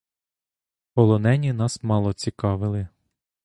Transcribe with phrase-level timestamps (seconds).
[0.93, 2.87] Полонені нас мало цікавили.